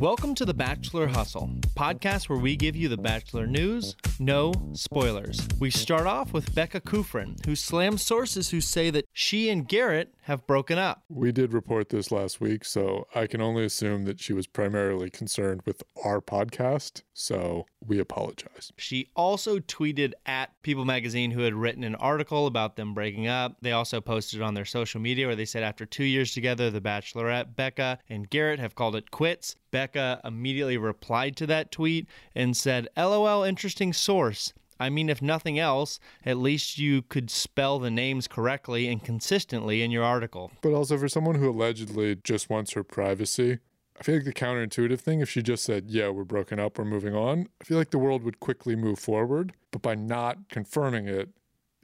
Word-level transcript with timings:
Welcome 0.00 0.34
to 0.36 0.46
the 0.46 0.54
Bachelor 0.54 1.08
Hustle, 1.08 1.50
podcast 1.74 2.30
where 2.30 2.38
we 2.38 2.56
give 2.56 2.74
you 2.74 2.88
the 2.88 2.96
Bachelor 2.96 3.46
news, 3.46 3.96
no 4.18 4.54
spoilers. 4.72 5.46
We 5.58 5.70
start 5.70 6.06
off 6.06 6.32
with 6.32 6.54
Becca 6.54 6.80
Kufrin, 6.80 7.44
who 7.44 7.54
slams 7.54 8.00
sources 8.00 8.48
who 8.48 8.62
say 8.62 8.88
that 8.88 9.04
she 9.12 9.50
and 9.50 9.68
Garrett 9.68 10.14
have 10.30 10.46
broken 10.46 10.78
up. 10.78 11.02
We 11.08 11.32
did 11.32 11.52
report 11.52 11.88
this 11.88 12.12
last 12.12 12.40
week, 12.40 12.64
so 12.64 13.08
I 13.14 13.26
can 13.26 13.40
only 13.40 13.64
assume 13.64 14.04
that 14.04 14.20
she 14.20 14.32
was 14.32 14.46
primarily 14.46 15.10
concerned 15.10 15.62
with 15.66 15.82
our 16.04 16.20
podcast, 16.20 17.02
so 17.12 17.66
we 17.84 17.98
apologize. 17.98 18.72
She 18.76 19.10
also 19.16 19.58
tweeted 19.58 20.12
at 20.26 20.50
People 20.62 20.84
Magazine, 20.84 21.32
who 21.32 21.42
had 21.42 21.54
written 21.54 21.82
an 21.82 21.96
article 21.96 22.46
about 22.46 22.76
them 22.76 22.94
breaking 22.94 23.26
up. 23.26 23.56
They 23.60 23.72
also 23.72 24.00
posted 24.00 24.40
on 24.40 24.54
their 24.54 24.64
social 24.64 25.00
media 25.00 25.26
where 25.26 25.34
they 25.34 25.44
said 25.44 25.64
after 25.64 25.84
two 25.84 26.04
years 26.04 26.32
together, 26.32 26.70
The 26.70 26.80
Bachelorette, 26.80 27.56
Becca, 27.56 27.98
and 28.08 28.30
Garrett 28.30 28.60
have 28.60 28.76
called 28.76 28.94
it 28.94 29.10
quits. 29.10 29.56
Becca 29.72 30.20
immediately 30.24 30.76
replied 30.76 31.36
to 31.36 31.46
that 31.46 31.72
tweet 31.72 32.06
and 32.36 32.56
said, 32.56 32.88
LOL, 32.96 33.42
interesting 33.42 33.92
source. 33.92 34.52
I 34.80 34.88
mean, 34.90 35.08
if 35.10 35.20
nothing 35.22 35.58
else, 35.58 36.00
at 36.24 36.38
least 36.38 36.78
you 36.78 37.02
could 37.02 37.30
spell 37.30 37.78
the 37.78 37.90
names 37.90 38.26
correctly 38.26 38.88
and 38.88 39.04
consistently 39.04 39.82
in 39.82 39.90
your 39.90 40.02
article. 40.02 40.50
But 40.62 40.72
also, 40.72 40.96
for 40.98 41.08
someone 41.08 41.36
who 41.36 41.50
allegedly 41.50 42.16
just 42.16 42.50
wants 42.50 42.72
her 42.72 42.82
privacy, 42.82 43.58
I 44.00 44.02
feel 44.02 44.14
like 44.16 44.24
the 44.24 44.32
counterintuitive 44.32 44.98
thing, 44.98 45.20
if 45.20 45.28
she 45.28 45.42
just 45.42 45.62
said, 45.62 45.90
Yeah, 45.90 46.08
we're 46.08 46.24
broken 46.24 46.58
up, 46.58 46.78
we're 46.78 46.86
moving 46.86 47.14
on, 47.14 47.48
I 47.60 47.64
feel 47.64 47.76
like 47.76 47.90
the 47.90 47.98
world 47.98 48.22
would 48.22 48.40
quickly 48.40 48.74
move 48.74 48.98
forward. 48.98 49.52
But 49.70 49.82
by 49.82 49.94
not 49.94 50.48
confirming 50.48 51.06
it, 51.06 51.28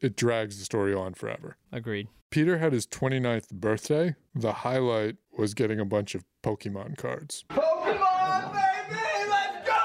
it 0.00 0.16
drags 0.16 0.58
the 0.58 0.64
story 0.64 0.94
on 0.94 1.12
forever. 1.14 1.58
Agreed. 1.70 2.08
Peter 2.30 2.58
had 2.58 2.72
his 2.72 2.86
29th 2.86 3.50
birthday. 3.50 4.14
The 4.34 4.52
highlight 4.52 5.16
was 5.36 5.54
getting 5.54 5.78
a 5.78 5.84
bunch 5.84 6.14
of 6.14 6.24
Pokemon 6.42 6.96
cards. 6.96 7.44
Pokemon, 7.50 8.52
baby! 8.52 9.00
Let's 9.28 9.68
go! 9.68 9.82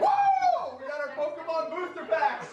Woo! 0.00 0.78
We 0.78 0.86
got 0.88 1.00
our 1.00 1.12
Pokemon 1.16 1.70
booster 1.70 2.06
packs! 2.06 2.46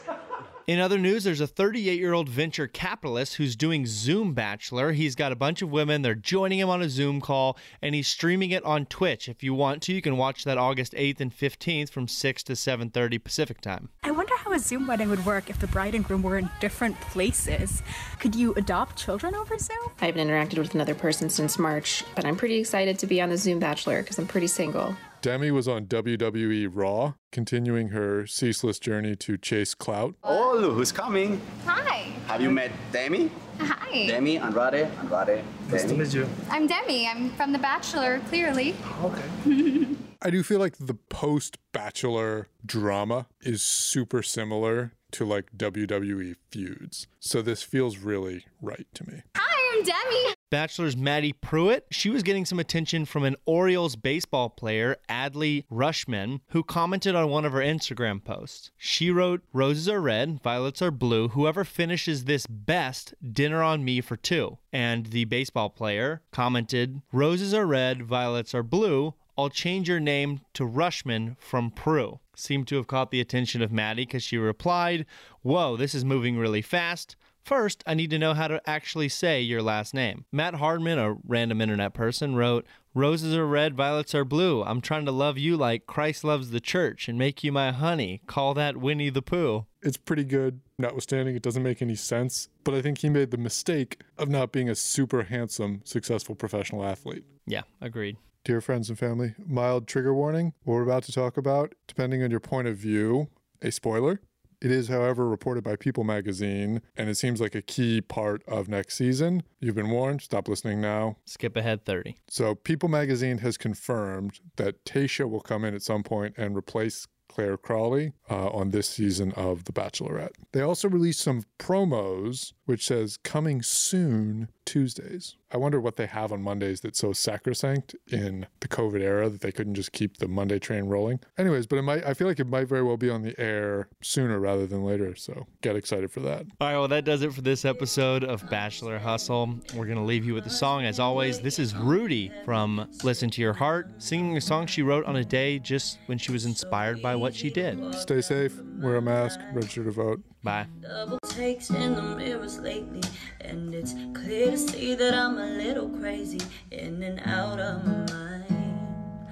In 0.68 0.82
other 0.82 0.98
news, 0.98 1.23
there's 1.23 1.40
a 1.40 1.48
38 1.48 1.98
year 1.98 2.12
old 2.12 2.28
venture 2.28 2.68
capitalist 2.68 3.36
who's 3.36 3.56
doing 3.56 3.86
Zoom 3.86 4.34
Bachelor. 4.34 4.92
He's 4.92 5.16
got 5.16 5.32
a 5.32 5.36
bunch 5.38 5.62
of 5.62 5.72
women. 5.72 6.02
They're 6.02 6.14
joining 6.14 6.59
him 6.59 6.68
on 6.68 6.82
a 6.82 6.90
Zoom 6.90 7.22
call, 7.22 7.58
and 7.82 7.96
he's 7.96 8.09
streaming 8.09 8.52
it 8.52 8.66
on 8.66 8.86
Twitch. 8.86 9.30
If 9.30 9.44
you 9.44 9.54
want 9.54 9.82
to, 9.84 9.94
you 9.94 10.02
can 10.02 10.18
watch 10.18 10.44
that 10.44 10.58
August 10.58 10.92
8th 10.92 11.22
and 11.22 11.34
15th 11.34 11.90
from 11.90 12.09
6 12.09 12.44
to 12.44 12.52
7:30 12.52 13.18
Pacific 13.18 13.62
time. 13.62 13.88
I 14.04 14.12
wonder 14.12 14.36
how 14.36 14.52
a 14.52 14.59
Zoom 14.59 14.88
wedding 14.88 15.09
would 15.09 15.26
work 15.26 15.50
if 15.50 15.58
the 15.58 15.68
bride 15.68 15.96
and 15.96 16.04
groom 16.04 16.22
were 16.22 16.38
in 16.38 16.50
different 16.59 17.00
places. 17.00 17.81
Could 18.20 18.36
you 18.36 18.54
adopt 18.56 18.98
children 18.98 19.36
over 19.36 19.58
Zoom? 19.58 19.78
I 20.02 20.08
haven't 20.08 20.28
interacted 20.28 20.58
with 20.58 20.76
another 20.76 20.96
person 20.96 21.30
since 21.30 21.58
March, 21.58 22.04
but 22.14 22.26
I'm 22.26 22.36
pretty 22.36 22.58
excited 22.58 23.00
to 23.00 23.08
be 23.08 23.22
on 23.22 23.30
the 23.30 23.38
Zoom 23.38 23.59
Bachelor 23.59 24.02
because 24.02 24.20
I'm 24.20 24.28
pretty 24.28 24.48
single. 24.48 24.98
Demi 25.22 25.52
was 25.52 25.68
on 25.68 25.86
WWE 25.88 26.70
Raw, 26.72 27.14
continuing 27.32 27.90
her 27.90 28.28
ceaseless 28.28 28.80
journey 28.80 29.16
to 29.18 29.38
chase 29.38 29.74
clout. 29.74 30.16
Oh, 30.24 30.72
who's 30.72 30.92
coming. 30.92 31.42
Hi. 31.66 32.12
Have 32.28 32.42
you 32.42 32.52
met 32.52 32.72
Demi? 32.92 33.32
Hi. 33.59 34.08
Demi, 34.08 34.38
Andrade, 34.38 34.88
Andrade. 35.00 35.44
Nice 35.70 35.86
to 35.86 35.96
meet 35.96 36.14
you. 36.14 36.30
I'm 36.50 36.68
Demi. 36.68 37.08
I'm 37.08 37.32
from 37.32 37.52
The 37.52 37.58
Bachelor, 37.58 38.20
clearly. 38.28 38.76
Okay. 39.02 39.88
I 40.22 40.30
do 40.30 40.44
feel 40.44 40.59
like 40.59 40.78
the 40.78 40.94
post 40.96 41.58
Bachelor 41.72 42.48
drama 42.66 43.28
is 43.42 43.62
super 43.62 44.22
similar 44.22 44.94
to 45.12 45.26
like 45.26 45.52
WWE 45.56 46.36
feuds. 46.52 47.08
So 47.20 47.42
this 47.42 47.64
feels 47.64 47.98
really 47.98 48.46
right 48.62 48.88
to 48.96 49.08
me. 49.08 49.22
Hi, 49.36 49.47
Demi. 49.84 50.34
Bachelor's 50.50 50.96
Maddie 50.96 51.34
Prewett, 51.34 51.86
she 51.92 52.09
was 52.09 52.24
getting 52.24 52.46
some 52.46 52.59
attention 52.59 53.06
from 53.06 53.24
an 53.24 53.36
Orioles 53.46 53.97
baseball 53.97 54.50
player, 54.50 54.96
Adley 55.09 55.66
Rutschman, 55.69 56.40
who 56.50 56.64
commented 56.64 57.16
on 57.16 57.30
one 57.30 57.44
of 57.44 57.52
her 57.52 57.59
Instagram 57.59 58.24
posts. 58.24 58.72
She 58.78 59.12
wrote, 59.12 59.41
Roses 59.52 59.90
are 59.90 60.00
red, 60.00 60.41
violets 60.41 60.81
are 60.81 60.91
blue. 60.91 61.30
Whoever 61.30 61.66
finishes 61.66 62.24
this 62.24 62.47
best, 62.47 63.14
dinner 63.30 63.62
on 63.62 63.84
me 63.84 64.00
for 64.00 64.16
two. 64.16 64.58
And 64.72 65.08
the 65.08 65.25
baseball 65.25 65.70
player 65.70 66.22
commented, 66.31 67.02
Roses 67.12 67.53
are 67.53 67.66
red, 67.66 68.03
violets 68.03 68.56
are 68.56 68.64
blue. 68.64 69.16
I'll 69.38 69.50
change 69.50 69.88
your 69.88 70.00
name 70.00 70.41
to 70.53 70.64
Rutschman 70.64 71.38
from 71.40 71.70
Prue. 71.70 72.20
Seemed 72.36 72.68
to 72.70 72.78
have 72.78 72.88
caught 72.88 73.12
the 73.12 73.22
attention 73.22 73.62
of 73.62 73.72
Maddie 73.72 74.06
because 74.06 74.24
she 74.24 74.38
replied, 74.38 75.06
Whoa, 75.41 75.75
this 75.75 75.94
is 75.94 76.06
moving 76.06 76.38
really 76.38 76.62
fast. 76.62 77.16
First, 77.47 77.81
I 77.88 77.94
need 77.94 78.09
to 78.09 78.19
know 78.19 78.34
how 78.34 78.50
to 78.50 78.62
actually 78.69 79.08
say 79.08 79.40
your 79.41 79.62
last 79.62 79.94
name. 79.94 80.25
Matt 80.34 80.56
Hardman, 80.56 81.00
a 81.00 81.16
random 81.25 81.62
internet 81.62 81.94
person, 81.94 82.35
wrote, 82.35 82.66
Roses 82.94 83.34
are 83.34 83.47
red, 83.47 83.74
violets 83.74 84.13
are 84.13 84.25
blue. 84.25 84.66
I'm 84.66 84.81
trying 84.81 85.06
to 85.06 85.13
love 85.13 85.38
you 85.38 85.56
like 85.56 85.85
Christ 85.85 86.25
loves 86.25 86.52
the 86.52 86.59
church 86.59 87.08
and 87.08 87.18
make 87.18 87.46
you 87.46 87.53
my 87.53 87.72
honey. 87.72 88.22
Call 88.28 88.53
that 88.56 88.75
Winnie 88.75 89.09
the 89.09 89.22
Pooh. 89.22 89.66
It's 89.81 89.96
pretty 89.96 90.25
good, 90.25 90.59
notwithstanding 90.78 91.38
it 91.38 91.41
doesn't 91.41 91.63
make 91.63 91.81
any 91.81 91.96
sense. 91.96 92.50
But 92.66 92.74
I 92.74 92.81
think 92.81 92.97
he 92.97 93.08
made 93.08 93.31
the 93.31 93.38
mistake 93.38 94.02
of 94.18 94.28
not 94.28 94.52
being 94.52 94.69
a 94.69 94.75
super 94.75 95.24
handsome, 95.24 95.84
successful 95.85 96.35
professional 96.35 96.84
athlete. 96.84 97.24
Yeah, 97.46 97.62
agreed. 97.79 98.18
Dear 98.44 98.59
friends 98.59 98.90
and 98.90 99.00
family, 99.00 99.35
mild 99.38 99.88
trigger 99.88 100.14
warning. 100.14 100.52
What 100.66 100.74
we're 100.74 100.84
about 100.84 101.03
to 101.03 101.14
talk 101.14 101.38
about, 101.38 101.75
depending 101.88 102.22
on 102.24 102.29
your 102.29 102.41
point 102.41 102.68
of 102.68 102.75
view, 102.75 103.29
a 103.62 103.72
spoiler. 103.72 104.19
It 104.59 104.72
is, 104.72 104.88
however, 104.88 105.28
reported 105.28 105.63
by 105.63 105.75
People 105.75 106.03
magazine, 106.03 106.81
and 106.95 107.09
it 107.09 107.16
seems 107.16 107.40
like 107.40 107.53
a 107.53 107.62
key 107.62 108.01
part 108.01 108.44
of 108.47 108.68
next 108.68 108.95
season. 108.95 109.44
You've 109.59 109.75
been 109.75 109.91
warned, 109.91 110.23
stop 110.23 110.47
listening 110.47 110.81
now. 110.81 111.18
Skip 111.25 111.56
ahead 111.56 111.85
30. 111.85 112.18
So, 112.28 112.56
People 112.56 112.90
magazine 112.90 113.38
has 113.40 113.57
confirmed 113.57 114.40
that 114.56 114.84
Tayshia 114.84 115.29
will 115.29 115.41
come 115.41 115.63
in 115.63 115.75
at 115.75 115.84
some 115.84 116.01
point 116.01 116.35
and 116.38 116.57
replace 116.57 117.07
Clare 117.29 117.57
Crawley 117.57 118.13
uh, 118.31 118.47
on 118.47 118.72
this 118.72 118.90
season 118.90 119.31
of 119.34 119.66
The 119.66 119.73
Bachelorette. 119.73 120.31
They 120.53 120.62
also 120.62 120.90
released 120.90 121.19
some 121.19 121.44
promos 121.59 122.53
which 122.66 122.85
says 122.85 123.17
coming 123.17 123.62
soon 123.62 124.50
Tuesdays. 124.66 125.35
I 125.52 125.58
wonder 125.58 125.80
what 125.80 125.96
they 125.96 126.08
have 126.08 126.31
on 126.34 126.41
Mondays 126.41 126.81
that's 126.81 127.00
so 127.00 127.13
sacrosanct 127.13 127.96
in 128.12 128.47
the 128.59 128.68
COVID 128.68 129.00
era 129.02 129.30
that 129.30 129.41
they 129.41 129.52
couldn't 129.52 129.75
just 129.75 129.94
keep 129.94 130.18
the 130.18 130.28
Monday 130.28 130.59
train 130.59 130.85
rolling. 130.85 131.19
Anyways, 131.38 131.68
but 131.68 131.78
it 131.78 131.84
might 131.84 132.06
I 132.06 132.13
feel 132.13 132.28
like 132.28 132.40
it 132.40 132.47
might 132.47 132.68
very 132.68 132.84
well 132.84 132.97
be 132.97 133.09
on 133.09 133.22
the 133.22 133.40
air 133.40 133.88
sooner 134.02 134.40
rather 134.40 134.68
than 134.68 134.84
later, 134.84 135.16
so 135.16 135.47
get 135.62 135.75
excited 135.75 136.12
for 136.12 136.19
that. 136.22 136.46
All 136.59 136.68
right, 136.68 136.78
well, 136.78 136.88
that 136.90 137.06
does 137.06 137.22
it 137.22 137.34
for 137.34 137.41
this 137.41 137.63
episode 137.63 138.24
of 138.24 138.47
Bachelor 138.50 139.00
Hustle. 139.00 139.59
We're 139.74 139.85
going 139.85 139.97
to 139.97 140.03
leave 140.03 140.25
you 140.25 140.34
with 140.34 140.46
a 140.47 140.52
song. 140.52 140.84
As 140.85 141.00
always, 141.00 141.40
this 141.40 141.59
is 141.59 141.75
Rudi 141.75 142.31
from 142.44 142.90
Listen 143.03 143.29
to 143.29 143.41
Your 143.41 143.53
Heart, 143.53 144.02
singing 144.02 144.35
a 144.35 144.41
song 144.41 144.68
she 144.68 144.81
wrote 144.81 145.06
on 145.06 145.16
a 145.16 145.24
day 145.24 145.59
just 145.59 146.00
when 146.08 146.18
she 146.18 146.31
was 146.31 146.46
inspired 146.46 147.02
by 147.02 147.16
what 147.16 147.34
she 147.34 147.50
did. 147.50 147.96
Stay 147.96 148.22
safe, 148.22 148.59
wear 148.79 148.97
a 148.97 149.02
mask, 149.02 149.40
register 149.53 149.84
to 149.85 149.91
vote. 149.91 150.22
Bye. 150.44 150.68
double 150.81 151.19
takes 151.28 151.69
in 151.72 151.96
the 151.96 152.02
mirrors 152.02 152.59
lately, 152.59 153.02
and 153.41 153.74
it's 153.74 153.94
clear 154.14 154.52
to 154.52 154.58
see 154.58 154.96
that 154.96 155.14
I'm 155.14 155.37
a 155.40 155.46
little 155.46 155.90
crazy, 155.90 156.42
in 156.72 157.03
and 157.03 157.20
out 157.25 157.59
of 157.59 157.86
my 157.86 158.14
mind. 158.14 159.28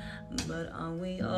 But 0.47 0.71
aren't 0.73 1.01
we 1.01 1.21
all 1.21 1.34